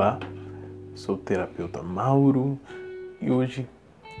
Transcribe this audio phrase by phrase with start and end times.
[0.00, 0.18] Olá,
[0.94, 2.58] sou o terapeuta Mauro
[3.20, 3.68] e hoje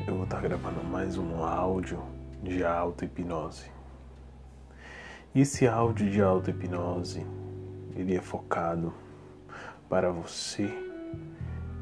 [0.06, 2.02] eu vou estar gravando mais um áudio
[2.42, 3.70] de auto-hipnose.
[5.34, 7.26] Esse áudio de auto-hipnose
[7.96, 8.92] ele é focado
[9.88, 10.68] para você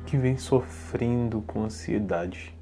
[0.07, 2.57] que vem sofrendo com ansiedade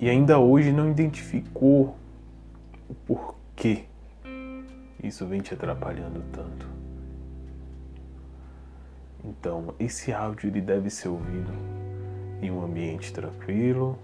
[0.00, 1.94] e ainda hoje não identificou
[2.88, 3.84] o porquê
[5.04, 6.77] isso vem te atrapalhando tanto.
[9.28, 11.52] Então, esse áudio ele deve ser ouvido
[12.40, 13.98] em um ambiente tranquilo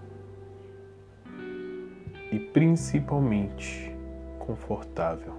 [2.31, 3.91] e principalmente
[4.37, 5.33] confortável,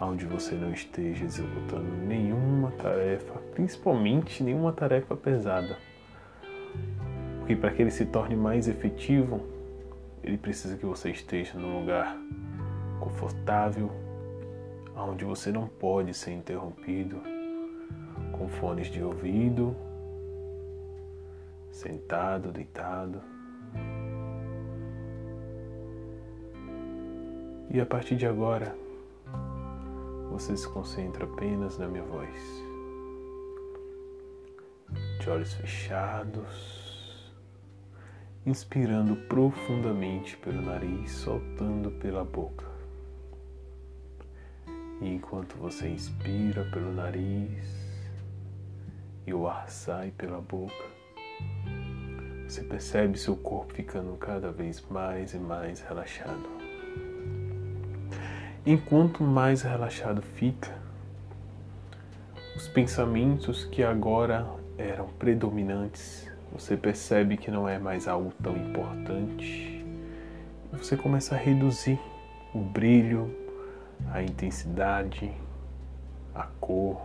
[0.00, 5.76] onde você não esteja executando nenhuma tarefa, principalmente nenhuma tarefa pesada.
[7.38, 9.42] Porque para que ele se torne mais efetivo,
[10.22, 12.16] ele precisa que você esteja num lugar
[12.98, 13.90] confortável,
[14.96, 17.20] onde você não pode ser interrompido,
[18.42, 19.76] com fones de ouvido,
[21.70, 23.22] sentado, deitado.
[27.70, 28.76] E a partir de agora,
[30.28, 32.34] você se concentra apenas na minha voz.
[35.20, 36.82] De olhos fechados
[38.44, 42.66] inspirando profundamente pelo nariz, soltando pela boca.
[45.00, 47.81] E enquanto você inspira pelo nariz
[49.26, 50.84] e o ar sai pela boca,
[52.46, 56.48] você percebe seu corpo ficando cada vez mais e mais relaxado.
[58.64, 60.70] Enquanto mais relaxado fica,
[62.54, 69.82] os pensamentos que agora eram predominantes você percebe que não é mais algo tão importante.
[70.70, 71.98] Você começa a reduzir
[72.54, 73.34] o brilho,
[74.12, 75.32] a intensidade,
[76.34, 77.00] a cor,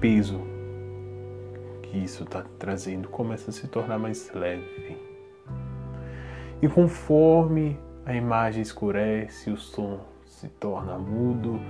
[0.00, 0.40] peso
[1.82, 4.98] que isso está trazendo começa a se tornar mais leve.
[6.60, 11.60] E conforme a imagem escurece, o som se torna mudo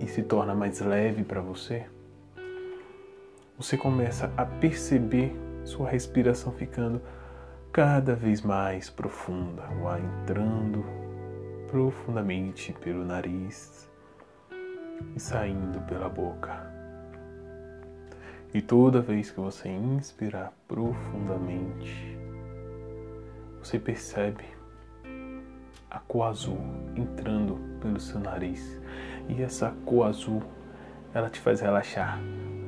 [0.00, 1.86] e se torna mais leve para você,
[3.56, 7.00] você começa a perceber sua respiração ficando
[7.72, 10.84] cada vez mais profunda, o ar entrando
[11.70, 13.88] profundamente pelo nariz
[15.14, 16.81] e saindo pela boca.
[18.54, 22.18] E toda vez que você inspirar profundamente,
[23.62, 24.44] você percebe
[25.90, 26.58] a cor azul
[26.94, 28.78] entrando pelo seu nariz.
[29.28, 30.42] E essa cor azul,
[31.14, 32.18] ela te faz relaxar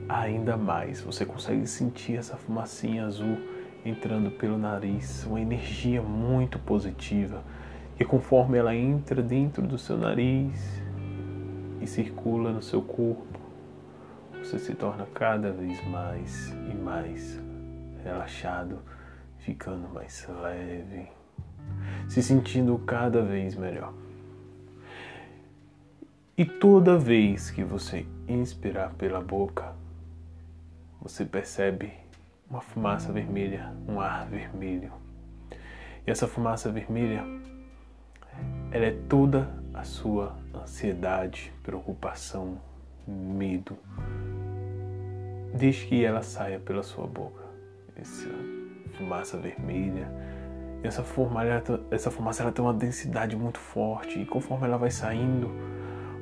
[0.09, 1.03] ainda mais.
[1.03, 3.37] Você consegue sentir essa fumacinha azul
[3.85, 7.43] entrando pelo nariz, uma energia muito positiva.
[8.01, 10.83] E conforme ela entra dentro do seu nariz
[11.81, 13.44] e circula no seu corpo,
[14.45, 17.41] você se torna cada vez mais e mais
[18.05, 18.79] relaxado,
[19.39, 21.09] ficando mais leve,
[22.07, 23.95] se sentindo cada vez melhor.
[26.37, 29.73] E toda vez que você inspirar pela boca,
[31.01, 31.95] você percebe
[32.51, 34.93] uma fumaça vermelha, um ar vermelho.
[36.07, 37.25] E essa fumaça vermelha,
[38.71, 42.59] ela é toda a sua ansiedade, preocupação,
[43.07, 43.77] medo.
[45.55, 47.45] Desde que ela saia pela sua boca.
[47.95, 48.29] Essa
[48.99, 50.11] fumaça vermelha.
[50.83, 55.49] Essa, fumaça, essa fumaça ela tem uma densidade muito forte e conforme ela vai saindo,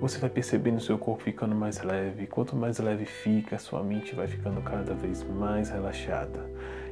[0.01, 2.27] você vai percebendo seu corpo ficando mais leve.
[2.27, 6.49] Quanto mais leve fica, sua mente vai ficando cada vez mais relaxada.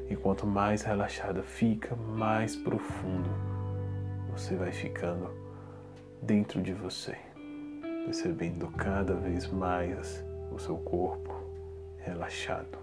[0.09, 3.31] E quanto mais relaxada fica, mais profundo
[4.31, 5.31] você vai ficando
[6.23, 7.17] dentro de você,
[8.07, 11.40] percebendo cada vez mais o seu corpo
[12.05, 12.79] relaxado.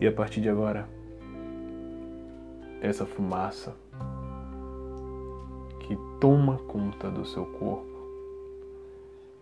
[0.00, 0.88] E a partir de agora,
[2.80, 3.74] essa fumaça
[5.80, 7.98] que toma conta do seu corpo,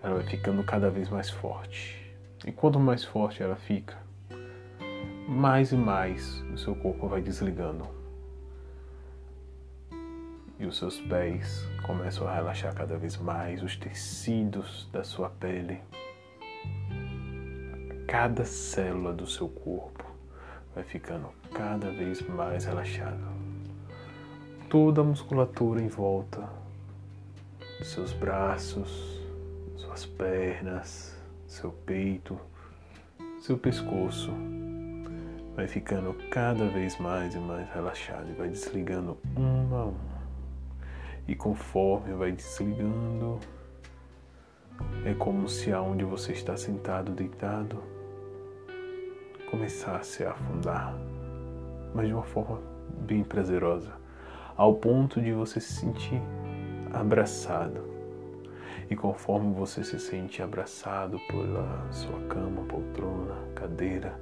[0.02, 2.17] ela vai ficando cada vez mais forte.
[2.46, 3.99] E quanto mais forte ela fica,
[5.29, 7.87] mais e mais o seu corpo vai desligando.
[10.58, 15.82] E os seus pés começam a relaxar cada vez mais, os tecidos da sua pele.
[18.18, 20.02] Cada célula do seu corpo
[20.74, 23.20] vai ficando cada vez mais relaxada
[24.70, 26.48] toda a musculatura em volta
[27.78, 29.20] dos seus braços,
[29.76, 31.14] suas pernas,
[31.46, 32.40] seu peito,
[33.38, 34.32] seu pescoço.
[35.54, 39.96] Vai ficando cada vez mais e mais relaxado e vai desligando um a um.
[41.28, 43.38] E conforme vai desligando,
[45.04, 47.94] é como se aonde você está sentado, deitado,
[49.50, 50.94] começasse a afundar,
[51.94, 52.60] mas de uma forma
[53.00, 53.93] bem prazerosa,
[54.56, 56.20] ao ponto de você se sentir
[56.93, 57.84] abraçado.
[58.88, 64.19] E conforme você se sente abraçado pela sua cama, poltrona, cadeira,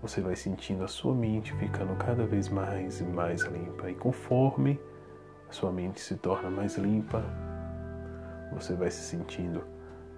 [0.00, 3.90] você vai sentindo a sua mente ficando cada vez mais e mais limpa.
[3.90, 4.78] E conforme
[5.48, 7.24] a sua mente se torna mais limpa,
[8.52, 9.64] você vai se sentindo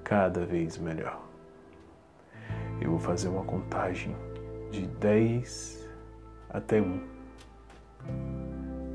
[0.03, 1.25] cada vez melhor.
[2.81, 4.15] Eu vou fazer uma contagem
[4.71, 5.89] de 10
[6.51, 7.01] até 1.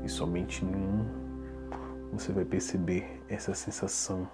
[0.04, 4.28] E somente no 1 você vai perceber essa sensação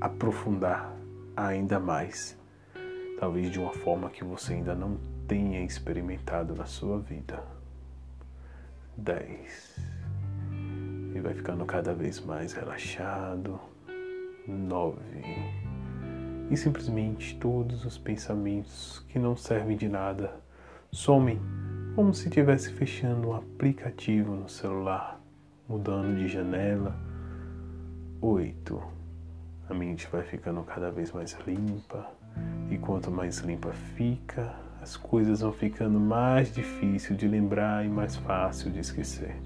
[0.00, 0.94] aprofundar
[1.36, 2.38] ainda mais
[3.18, 4.96] talvez de uma forma que você ainda não
[5.26, 7.42] tenha experimentado na sua vida.
[8.96, 9.76] 10.
[11.14, 13.60] E vai ficando cada vez mais relaxado.
[14.46, 15.67] 9.
[16.50, 20.32] E simplesmente todos os pensamentos que não servem de nada
[20.90, 21.38] somem
[21.94, 25.20] como se estivesse fechando um aplicativo no celular,
[25.68, 26.96] mudando de janela.
[28.20, 28.82] 8.
[29.68, 32.08] A mente vai ficando cada vez mais limpa
[32.70, 38.16] e quanto mais limpa fica, as coisas vão ficando mais difícil de lembrar e mais
[38.16, 39.36] fácil de esquecer.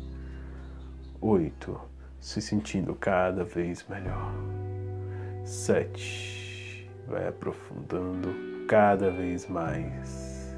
[1.21, 1.81] 8.
[2.21, 4.33] Se sentindo cada vez melhor.
[5.45, 6.42] 7.
[7.07, 8.29] Vai aprofundando
[8.67, 10.57] cada vez mais.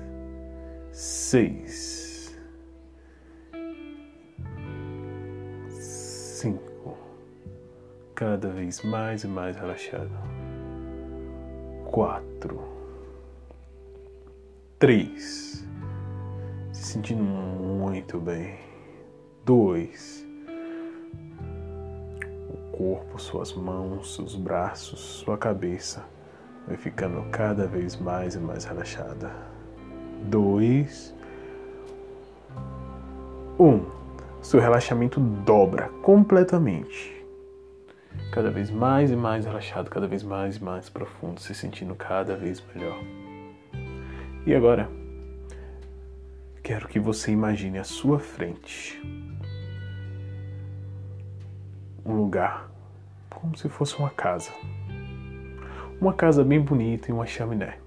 [0.93, 2.39] 6.
[5.69, 6.99] 5.
[8.15, 10.11] Cada vez mais e mais relaxado
[11.95, 12.61] quatro,
[14.81, 15.65] três,
[16.73, 18.59] se sentindo muito bem,
[19.45, 20.27] dois,
[22.51, 26.05] o corpo, suas mãos, seus braços, sua cabeça
[26.67, 29.31] vai ficando cada vez mais e mais relaxada.
[30.25, 31.15] Dois,
[33.59, 33.85] um,
[34.43, 37.15] seu relaxamento dobra completamente
[38.35, 42.37] cada vez mais e mais relaxado, cada vez mais e mais profundo, se sentindo cada
[42.37, 42.99] vez melhor.
[44.45, 44.91] E agora,
[46.63, 49.01] quero que você imagine à sua frente
[52.05, 52.69] um lugar
[53.31, 54.51] como se fosse uma casa.
[56.05, 57.79] Uma casa bem bonita e uma chaminé.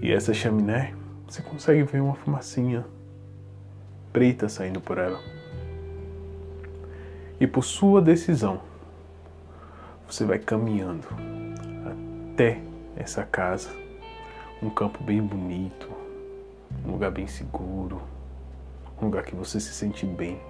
[0.00, 0.94] E essa chaminé,
[1.26, 2.86] você consegue ver uma fumacinha
[4.14, 5.20] preta saindo por ela
[7.38, 8.62] e por sua decisão,
[10.06, 11.06] você vai caminhando
[12.32, 12.58] até
[12.96, 13.68] essa casa,
[14.62, 15.86] um campo bem bonito,
[16.82, 18.00] um lugar bem seguro,
[18.98, 20.40] um lugar que você se sente bem.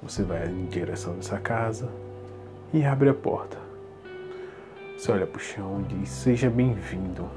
[0.00, 1.90] Você vai em direção dessa casa
[2.72, 3.58] e abre a porta.
[4.96, 7.28] Você olha para o chão e diz: Seja bem-vindo.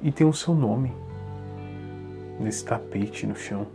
[0.00, 0.92] E tem o seu nome
[2.38, 3.66] nesse tapete no chão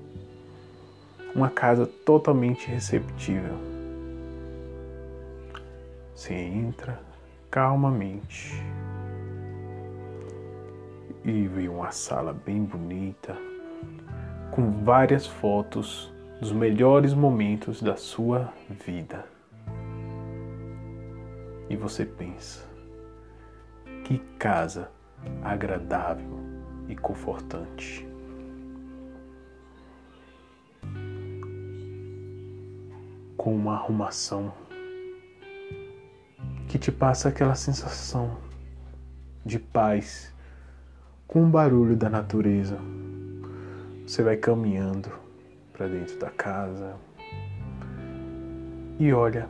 [1.35, 3.57] uma casa totalmente receptível.
[6.15, 6.99] Você entra
[7.49, 8.63] calmamente
[11.25, 13.35] e vê uma sala bem bonita,
[14.51, 16.12] com várias fotos
[16.43, 18.53] dos melhores momentos da sua
[18.85, 19.25] vida.
[21.69, 22.67] E você pensa:
[24.03, 24.91] que casa
[25.41, 26.37] agradável
[26.89, 28.05] e confortante.
[33.37, 34.53] com uma arrumação
[36.69, 38.37] que te passa aquela sensação
[39.45, 40.33] de paz
[41.27, 42.77] com o barulho da natureza.
[44.07, 45.22] Você vai caminhando
[45.83, 46.95] para dentro da casa
[48.97, 49.49] e olha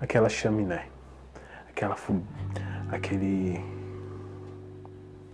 [0.00, 0.88] aquela chaminé,
[1.68, 1.94] aquela
[2.90, 3.62] aquele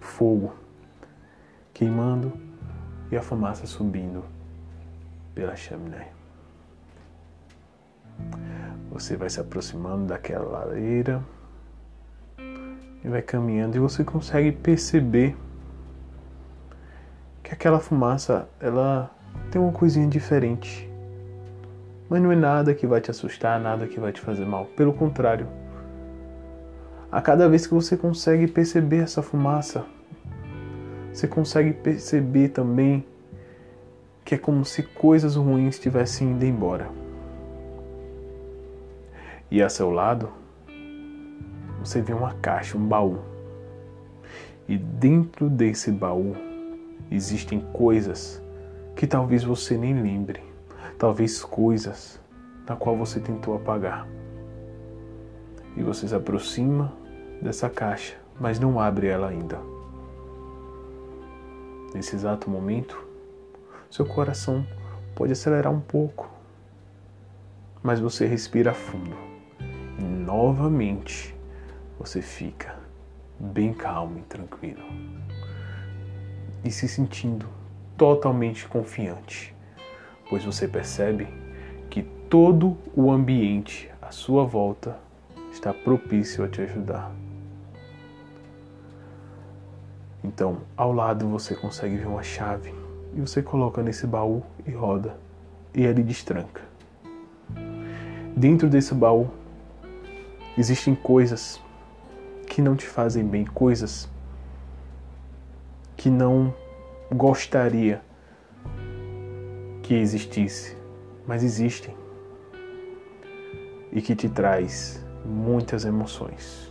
[0.01, 0.53] fogo
[1.73, 2.33] queimando
[3.13, 4.25] e a fumaça subindo
[5.37, 6.09] pela chaminé.
[8.91, 11.23] Você vai se aproximando daquela lareira
[13.05, 15.37] e vai caminhando e você consegue perceber
[17.41, 19.15] que aquela fumaça ela
[19.51, 20.89] tem uma coisinha diferente.
[22.09, 24.67] Mas não é nada que vai te assustar, nada que vai te fazer mal.
[24.77, 25.47] Pelo contrário,
[27.11, 29.85] a cada vez que você consegue perceber essa fumaça,
[31.13, 33.05] você consegue perceber também
[34.25, 36.89] que é como se coisas ruins estivessem indo embora.
[39.51, 40.29] E a seu lado,
[41.81, 43.19] você vê uma caixa, um baú.
[44.69, 46.37] E dentro desse baú
[47.11, 48.41] existem coisas
[48.95, 50.49] que talvez você nem lembre.
[50.99, 52.21] talvez coisas
[52.69, 54.07] na qual você tentou apagar.
[55.77, 56.93] E você se aproxima
[57.41, 59.59] dessa caixa, mas não abre ela ainda.
[61.95, 63.03] Nesse exato momento,
[63.91, 64.65] seu coração
[65.15, 66.31] pode acelerar um pouco,
[67.83, 69.17] mas você respira fundo
[69.99, 71.35] e novamente
[71.99, 72.79] você fica
[73.39, 74.83] bem calmo e tranquilo
[76.63, 77.60] e se sentindo
[78.01, 79.55] totalmente confiante,
[80.31, 81.29] pois você percebe
[81.91, 84.97] que todo o ambiente à sua volta
[85.53, 87.13] está propício a te ajudar.
[90.25, 92.73] Então, ao lado você consegue ver uma chave
[93.15, 95.19] e você coloca nesse baú e roda
[95.75, 96.63] e ele destranca.
[98.35, 99.29] Dentro desse baú
[100.57, 101.61] existem coisas
[102.47, 104.09] que não te fazem bem, coisas
[105.99, 106.55] que não
[107.13, 108.03] gostaria
[109.83, 110.77] que existisse,
[111.27, 111.95] mas existem
[113.93, 116.71] e que te traz muitas emoções.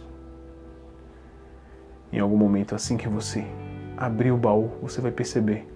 [2.12, 3.46] Em algum momento assim que você
[3.98, 5.68] abrir o baú, você vai perceber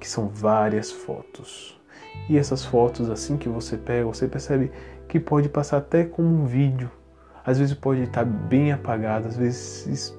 [0.00, 1.80] que são várias fotos.
[2.28, 4.72] E essas fotos, assim que você pega, você percebe
[5.08, 6.90] que pode passar até como um vídeo.
[7.44, 10.16] Às vezes pode estar bem apagado, às vezes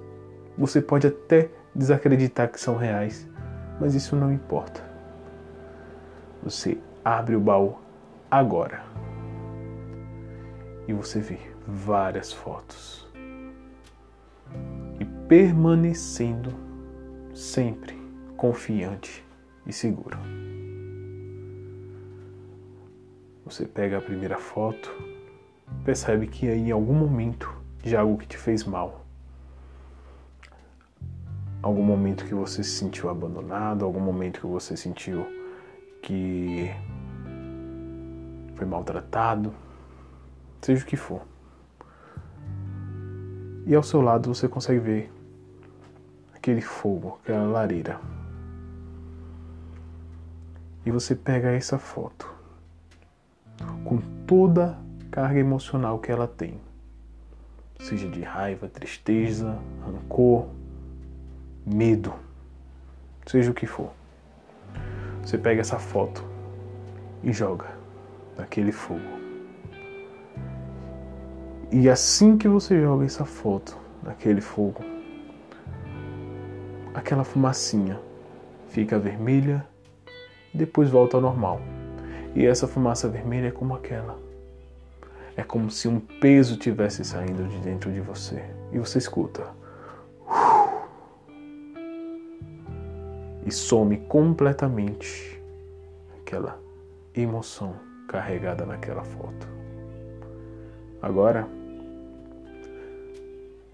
[0.57, 3.29] você pode até desacreditar que são reais,
[3.79, 4.83] mas isso não importa.
[6.43, 7.77] Você abre o baú
[8.29, 8.83] agora
[10.87, 13.07] e você vê várias fotos
[14.99, 16.53] e permanecendo
[17.33, 17.99] sempre
[18.35, 19.23] confiante
[19.65, 20.17] e seguro.
[23.45, 24.89] Você pega a primeira foto,
[25.83, 29.00] percebe que em algum momento de algo que te fez mal,
[31.61, 35.25] algum momento que você se sentiu abandonado, algum momento que você sentiu
[36.01, 36.71] que
[38.55, 39.53] foi maltratado,
[40.61, 41.21] seja o que for.
[43.65, 45.13] E ao seu lado você consegue ver
[46.33, 47.99] aquele fogo, aquela lareira.
[50.83, 52.33] E você pega essa foto
[53.85, 56.59] com toda a carga emocional que ela tem,
[57.79, 60.47] seja de raiva, tristeza, rancor,
[61.65, 62.13] medo,
[63.25, 63.91] seja o que for.
[65.23, 66.23] Você pega essa foto
[67.23, 67.67] e joga
[68.37, 69.21] naquele fogo.
[71.71, 74.83] E assim que você joga essa foto naquele fogo,
[76.93, 77.99] aquela fumacinha
[78.67, 79.65] fica vermelha
[80.53, 81.61] e depois volta ao normal.
[82.35, 84.17] E essa fumaça vermelha é como aquela.
[85.35, 88.43] É como se um peso tivesse saindo de dentro de você.
[88.71, 89.60] E você escuta.
[93.51, 95.37] E some completamente
[96.17, 96.57] aquela
[97.13, 97.75] emoção
[98.07, 99.45] carregada naquela foto.
[101.01, 101.45] Agora,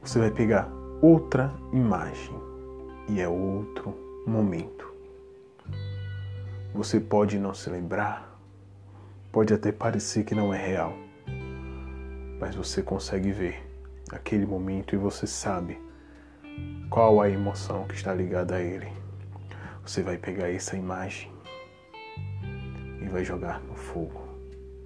[0.02, 0.68] você vai pegar
[1.00, 2.34] outra imagem
[3.08, 3.94] e é outro
[4.26, 4.92] momento.
[6.74, 8.36] Você pode não se lembrar,
[9.32, 10.94] pode até parecer que não é real,
[12.40, 13.64] mas você consegue ver
[14.12, 15.80] aquele momento e você sabe
[16.90, 19.06] qual a emoção que está ligada a ele.
[19.88, 21.32] Você vai pegar essa imagem
[23.02, 24.22] e vai jogar no fogo,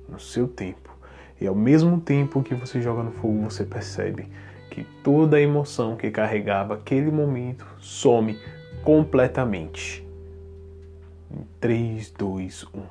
[0.08, 0.96] no seu tempo.
[1.39, 4.31] E ao mesmo tempo que você joga no fogo, você percebe
[4.70, 8.38] que toda a emoção que carregava aquele momento some
[8.84, 10.08] completamente.
[11.31, 12.84] Em 3, 2, 1.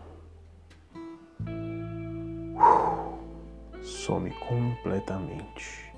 [3.85, 5.95] Some completamente.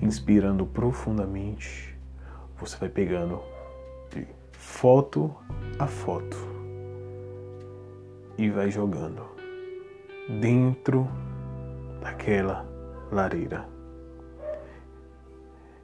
[0.00, 1.94] Inspirando profundamente,
[2.58, 3.42] você vai pegando
[4.64, 5.30] foto
[5.78, 6.36] a foto
[8.36, 9.22] e vai jogando
[10.40, 11.06] dentro
[12.00, 12.66] daquela
[13.12, 13.68] lareira.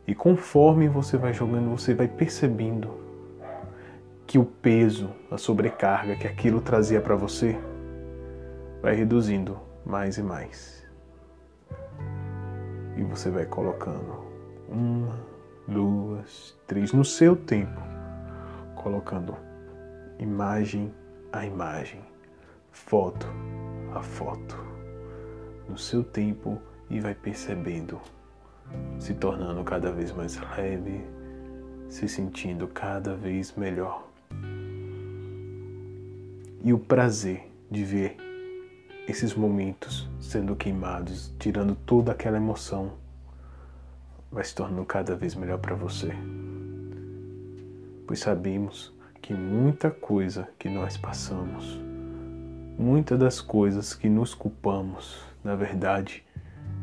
[0.07, 2.99] E conforme você vai jogando, você vai percebendo
[4.27, 7.57] que o peso, a sobrecarga que aquilo trazia para você
[8.83, 10.85] vai reduzindo mais e mais.
[12.97, 14.25] E você vai colocando
[14.69, 15.17] uma,
[15.69, 17.81] duas, três no seu tempo,
[18.81, 19.37] colocando
[20.19, 20.91] imagem
[21.31, 22.01] a imagem,
[22.73, 23.27] foto
[23.95, 24.57] a foto,
[25.69, 26.59] no seu tempo
[26.89, 28.01] e vai percebendo
[28.99, 31.05] se tornando cada vez mais leve,
[31.91, 34.09] se sentindo cada vez melhor.
[36.63, 38.17] E o prazer de ver
[39.07, 42.93] esses momentos sendo queimados, tirando toda aquela emoção,
[44.33, 46.15] vai se tornando cada vez melhor para você.
[48.11, 51.81] Pois sabemos que muita coisa que nós passamos
[52.77, 56.25] muitas das coisas que nos culpamos, na verdade,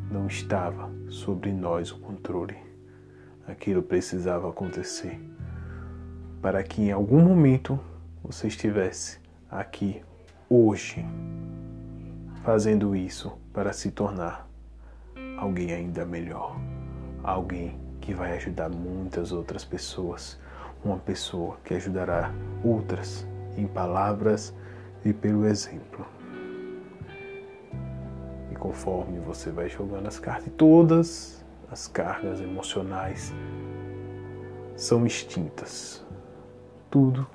[0.10, 2.55] não estava sobre nós o controle.
[3.46, 5.19] Aquilo precisava acontecer
[6.41, 7.77] para que em algum momento
[8.24, 9.19] você estivesse
[9.51, 10.01] aqui
[10.50, 11.05] hoje
[12.41, 14.50] fazendo isso para se tornar
[15.38, 16.57] alguém ainda melhor,
[17.22, 20.39] alguém que vai ajudar muitas outras pessoas,
[20.88, 23.27] uma pessoa que ajudará outras
[23.58, 24.56] em palavras
[25.03, 26.06] e pelo exemplo.
[28.51, 33.34] E conforme você vai jogando as cartas, todas as cargas emocionais
[34.75, 36.06] são extintas.
[36.89, 37.27] Tudo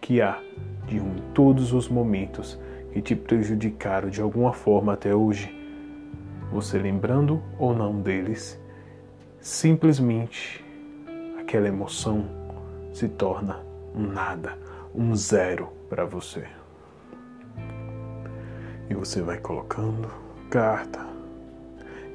[0.00, 0.40] que há
[0.86, 2.58] de em todos os momentos
[2.92, 5.54] que te prejudicaram de alguma forma até hoje,
[6.50, 8.60] você lembrando ou não deles,
[9.40, 10.64] simplesmente
[11.40, 12.41] aquela emoção
[12.92, 14.58] se torna um nada,
[14.94, 16.46] um zero para você.
[18.88, 20.08] E você vai colocando
[20.50, 21.06] carta,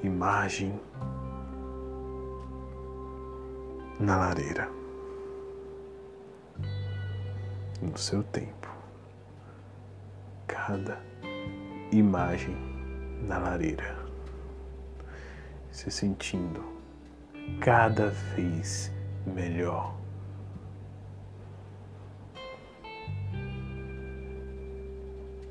[0.03, 0.79] imagem
[3.99, 4.69] na lareira.
[7.81, 8.67] No seu tempo.
[10.45, 10.99] Cada
[11.91, 12.55] imagem
[13.27, 13.97] na lareira.
[15.71, 16.63] Se sentindo
[17.59, 18.91] cada vez
[19.25, 19.96] melhor.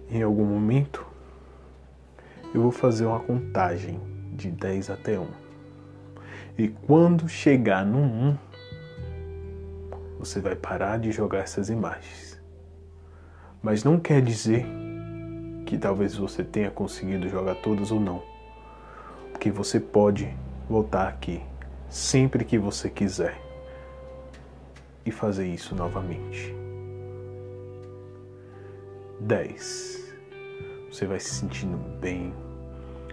[0.08, 1.04] Em algum momento,
[2.54, 4.00] eu vou fazer uma contagem
[4.32, 5.26] de 10 até 1.
[6.56, 8.38] E quando chegar no 1,
[10.18, 12.40] você vai parar de jogar essas imagens.
[13.60, 14.64] Mas não quer dizer
[15.66, 18.22] que talvez você tenha conseguido jogar todas ou não.
[19.32, 20.32] Porque você pode
[20.68, 21.42] voltar aqui
[21.90, 23.36] sempre que você quiser
[25.04, 26.65] e fazer isso novamente.
[29.26, 30.14] 10.
[30.88, 32.32] Você vai se sentindo bem,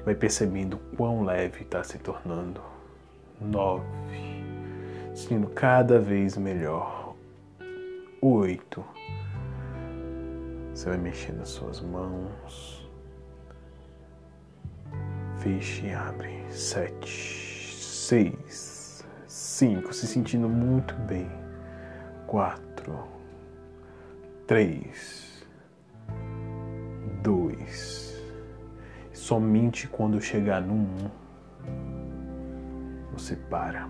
[0.05, 2.61] vai percebendo quão leve está se tornando.
[3.41, 3.83] 9.
[5.15, 7.15] Sentindo cada vez melhor.
[8.21, 8.85] 8.
[10.71, 12.87] Você vai mexendo as suas mãos.
[15.39, 16.45] Feche e abre.
[16.51, 17.75] 7.
[17.75, 19.03] 6.
[19.27, 19.91] 5.
[19.91, 21.27] Se sentindo muito bem.
[22.27, 22.99] 4.
[24.45, 25.32] 3.
[29.11, 31.09] Somente quando chegar no um,
[33.13, 33.87] você para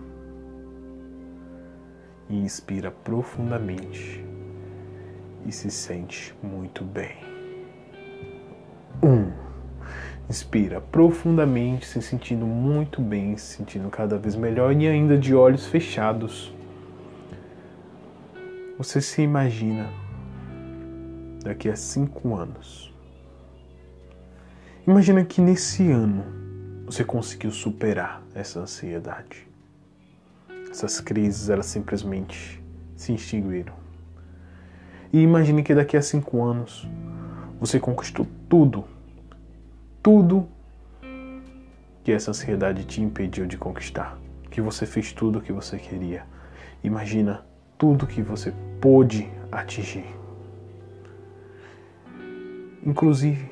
[2.29, 4.23] e inspira profundamente
[5.45, 7.17] e se sente muito bem.
[9.01, 9.31] Um.
[10.29, 15.67] Inspira profundamente, se sentindo muito bem, se sentindo cada vez melhor e ainda de olhos
[15.67, 16.53] fechados.
[18.77, 19.89] Você se imagina
[21.43, 22.92] daqui a cinco anos.
[24.85, 26.23] Imagina que nesse ano
[26.85, 29.47] você conseguiu superar essa ansiedade.
[30.69, 32.61] Essas crises, elas simplesmente
[32.95, 33.73] se extinguiram.
[35.11, 36.87] E imagine que daqui a cinco anos
[37.59, 38.85] você conquistou tudo
[40.03, 40.49] tudo
[42.03, 44.19] que essa ansiedade te impediu de conquistar.
[44.51, 46.25] Que você fez tudo o que você queria.
[46.83, 47.45] Imagina
[47.77, 50.05] tudo que você pôde atingir.
[52.85, 53.49] Inclusive,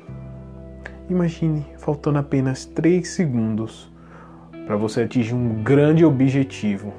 [1.08, 3.90] imagine faltando apenas 3 segundos
[4.66, 6.92] para você atingir um grande objetivo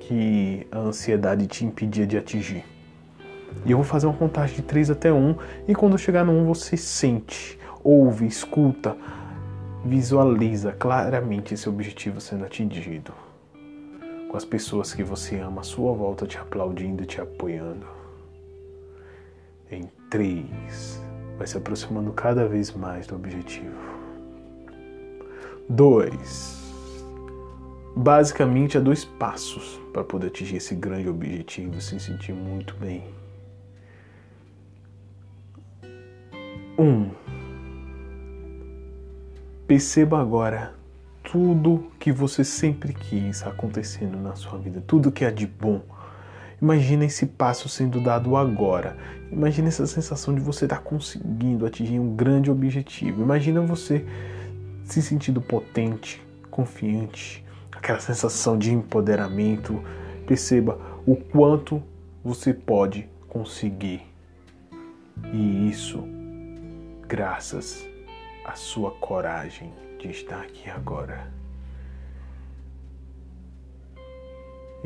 [0.00, 2.64] que a ansiedade te impedia de atingir.
[3.64, 6.44] E eu vou fazer uma contagem de 3 até 1 e quando chegar no 1
[6.46, 8.96] você sente ouve, escuta,
[9.84, 13.12] visualiza claramente esse objetivo sendo atingido.
[14.28, 17.86] Com as pessoas que você ama à sua volta te aplaudindo e te apoiando.
[19.70, 21.00] Em três,
[21.36, 23.74] vai se aproximando cada vez mais do objetivo.
[25.68, 26.72] Dois,
[27.96, 33.04] basicamente há dois passos para poder atingir esse grande objetivo e se sentir muito bem.
[36.78, 37.10] Um,
[39.66, 40.74] Perceba agora
[41.24, 45.82] tudo que você sempre quis acontecendo na sua vida, tudo que é de bom.
[46.60, 48.96] Imagina esse passo sendo dado agora.
[49.30, 53.22] Imagina essa sensação de você estar conseguindo atingir um grande objetivo.
[53.22, 54.04] Imagina você
[54.84, 59.82] se sentindo potente, confiante, aquela sensação de empoderamento.
[60.26, 61.82] Perceba o quanto
[62.24, 64.02] você pode conseguir.
[65.32, 66.02] E isso
[67.06, 67.86] graças
[68.44, 71.35] a sua coragem de estar aqui agora.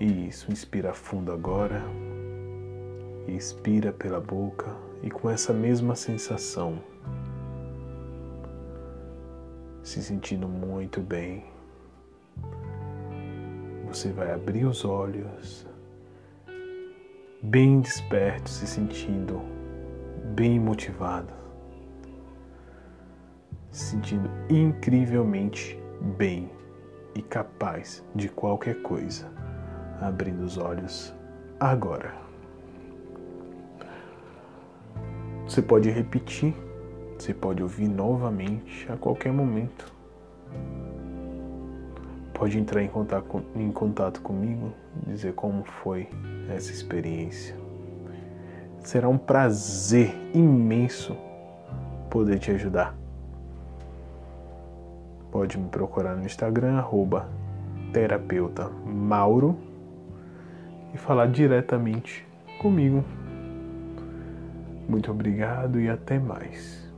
[0.01, 1.83] Isso, inspira fundo agora.
[3.29, 6.83] Expira pela boca e com essa mesma sensação,
[9.83, 11.45] se sentindo muito bem.
[13.89, 15.67] Você vai abrir os olhos,
[17.43, 19.43] bem desperto, se sentindo
[20.35, 21.35] bem motivado,
[23.71, 25.79] se sentindo incrivelmente
[26.17, 26.51] bem
[27.15, 29.31] e capaz de qualquer coisa,
[30.01, 31.13] abrindo os olhos
[31.59, 32.15] agora.
[35.47, 36.55] Você pode repetir,
[37.19, 39.93] você pode ouvir novamente a qualquer momento.
[42.33, 44.73] Pode entrar em contato, em contato comigo,
[45.07, 46.09] dizer como foi
[46.49, 47.55] essa experiência.
[48.79, 51.15] Será um prazer imenso
[52.09, 52.97] poder te ajudar.
[55.31, 56.83] Pode me procurar no Instagram,
[57.93, 59.70] terapeuta Mauro
[60.95, 62.27] e falar diretamente
[62.59, 63.05] comigo.
[64.89, 66.90] Muito obrigado e até mais.